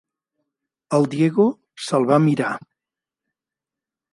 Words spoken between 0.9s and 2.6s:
El Diego se'l va mirar.